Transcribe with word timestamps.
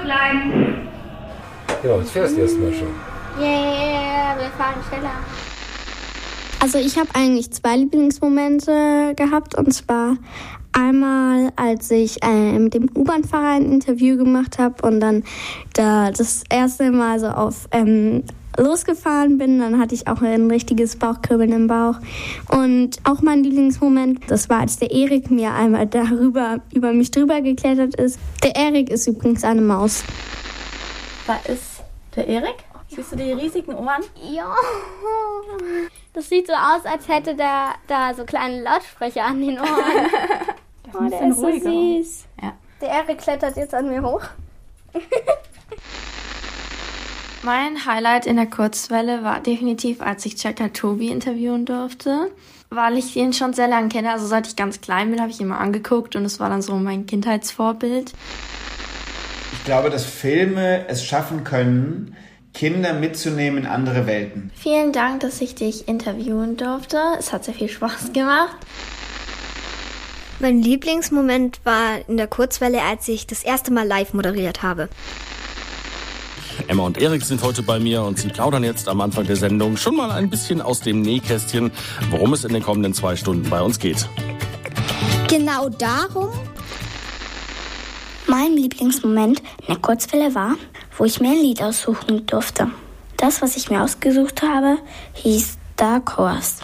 zurückbleiben. 0.00 0.88
Ja, 1.82 1.96
jetzt 1.96 2.10
fährst 2.10 2.36
du 2.36 2.40
erstmal 2.40 2.72
schon. 2.72 2.88
Yeah, 3.38 4.36
wir 4.36 4.50
fahren 4.58 4.82
schneller. 4.88 5.14
Also 6.60 6.78
ich 6.78 6.98
habe 6.98 7.08
eigentlich 7.14 7.50
zwei 7.52 7.76
Lieblingsmomente 7.76 9.14
gehabt 9.16 9.54
und 9.54 9.72
zwar 9.72 10.16
einmal, 10.72 11.50
als 11.56 11.90
ich 11.90 12.22
äh, 12.22 12.58
mit 12.58 12.74
dem 12.74 12.88
U-Bahn-Fahrer 12.94 13.56
ein 13.56 13.72
Interview 13.72 14.16
gemacht 14.18 14.58
habe 14.58 14.86
und 14.86 15.00
dann 15.00 15.24
da 15.72 16.10
das 16.10 16.44
erste 16.50 16.90
Mal 16.90 17.18
so 17.18 17.28
auf 17.28 17.66
ähm, 17.72 18.24
losgefahren 18.56 19.38
bin, 19.38 19.58
dann 19.58 19.78
hatte 19.78 19.94
ich 19.94 20.08
auch 20.08 20.22
ein 20.22 20.50
richtiges 20.50 20.96
Bauchkribbeln 20.96 21.52
im 21.52 21.66
Bauch. 21.66 21.96
Und 22.48 22.98
auch 23.04 23.22
mein 23.22 23.44
Lieblingsmoment, 23.44 24.30
das 24.30 24.48
war, 24.48 24.60
als 24.60 24.78
der 24.78 24.90
Erik 24.90 25.30
mir 25.30 25.52
einmal 25.54 25.86
darüber, 25.86 26.60
über 26.72 26.92
mich 26.92 27.10
drüber 27.10 27.40
geklettert 27.40 27.94
ist. 27.94 28.18
Der 28.42 28.56
Erik 28.56 28.90
ist 28.90 29.06
übrigens 29.06 29.44
eine 29.44 29.60
Maus. 29.60 30.04
Da 31.26 31.36
ist 31.52 31.82
der 32.16 32.26
Erik. 32.26 32.56
Siehst 32.88 33.12
du 33.12 33.16
die 33.16 33.32
riesigen 33.32 33.74
Ohren? 33.74 34.02
Ja. 34.32 34.52
Das 36.12 36.28
sieht 36.28 36.48
so 36.48 36.52
aus, 36.52 36.84
als 36.84 37.06
hätte 37.06 37.36
der 37.36 37.74
da 37.86 38.12
so 38.14 38.24
kleine 38.24 38.62
Lautsprecher 38.62 39.24
an 39.24 39.40
den 39.40 39.60
Ohren. 39.60 39.68
oh, 40.94 41.08
der 41.08 41.28
ist 41.28 41.38
so 41.38 41.52
süß. 41.52 42.24
Ja. 42.42 42.52
Der 42.80 42.88
Erik 42.88 43.18
klettert 43.18 43.56
jetzt 43.56 43.74
an 43.74 43.88
mir 43.88 44.02
hoch. 44.02 44.22
Mein 47.42 47.86
Highlight 47.86 48.26
in 48.26 48.36
der 48.36 48.46
Kurzwelle 48.46 49.22
war 49.24 49.40
definitiv, 49.40 50.02
als 50.02 50.26
ich 50.26 50.36
Checker 50.36 50.74
Tobi 50.74 51.08
interviewen 51.08 51.64
durfte, 51.64 52.30
weil 52.68 52.98
ich 52.98 53.16
ihn 53.16 53.32
schon 53.32 53.54
sehr 53.54 53.66
lange 53.66 53.88
kenne. 53.88 54.12
Also 54.12 54.26
seit 54.26 54.46
ich 54.46 54.56
ganz 54.56 54.82
klein 54.82 55.10
bin, 55.10 55.22
habe 55.22 55.30
ich 55.30 55.40
ihn 55.40 55.48
mal 55.48 55.56
angeguckt 55.56 56.16
und 56.16 56.26
es 56.26 56.38
war 56.38 56.50
dann 56.50 56.60
so 56.60 56.74
mein 56.74 57.06
Kindheitsvorbild. 57.06 58.12
Ich 59.52 59.64
glaube, 59.64 59.88
dass 59.88 60.04
Filme 60.04 60.86
es 60.88 61.02
schaffen 61.02 61.42
können, 61.42 62.14
Kinder 62.52 62.92
mitzunehmen 62.92 63.64
in 63.64 63.66
andere 63.66 64.06
Welten. 64.06 64.50
Vielen 64.54 64.92
Dank, 64.92 65.20
dass 65.20 65.40
ich 65.40 65.54
dich 65.54 65.88
interviewen 65.88 66.58
durfte. 66.58 66.98
Es 67.18 67.32
hat 67.32 67.44
sehr 67.44 67.54
viel 67.54 67.68
Spaß 67.70 68.12
gemacht. 68.12 68.56
Mein 70.40 70.60
Lieblingsmoment 70.60 71.60
war 71.64 72.06
in 72.06 72.18
der 72.18 72.26
Kurzwelle, 72.26 72.82
als 72.82 73.08
ich 73.08 73.26
das 73.26 73.42
erste 73.44 73.72
Mal 73.72 73.86
live 73.86 74.12
moderiert 74.12 74.62
habe. 74.62 74.90
Emma 76.68 76.84
und 76.84 76.98
Erik 76.98 77.22
sind 77.22 77.42
heute 77.42 77.62
bei 77.62 77.78
mir 77.78 78.02
und 78.02 78.18
sie 78.18 78.28
plaudern 78.28 78.64
jetzt 78.64 78.88
am 78.88 79.00
Anfang 79.00 79.26
der 79.26 79.36
Sendung 79.36 79.76
schon 79.76 79.96
mal 79.96 80.10
ein 80.10 80.30
bisschen 80.30 80.60
aus 80.60 80.80
dem 80.80 81.02
Nähkästchen, 81.02 81.70
worum 82.10 82.32
es 82.32 82.44
in 82.44 82.52
den 82.52 82.62
kommenden 82.62 82.94
zwei 82.94 83.16
Stunden 83.16 83.48
bei 83.48 83.60
uns 83.60 83.78
geht. 83.78 84.08
Genau 85.28 85.68
darum. 85.68 86.28
Mein 88.26 88.54
Lieblingsmoment 88.54 89.40
in 89.40 89.66
der 89.68 89.76
Kurzwelle 89.76 90.34
war, 90.34 90.56
wo 90.96 91.04
ich 91.04 91.20
mir 91.20 91.30
ein 91.30 91.42
Lied 91.42 91.62
aussuchen 91.62 92.26
durfte. 92.26 92.68
Das, 93.16 93.42
was 93.42 93.56
ich 93.56 93.70
mir 93.70 93.82
ausgesucht 93.82 94.42
habe, 94.42 94.78
hieß 95.14 95.58
Dark 95.76 96.16
Horse. 96.16 96.62